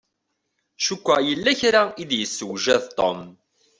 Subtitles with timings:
[0.85, 3.19] Cukkeɣ yella kra i d-yessewjad Tom.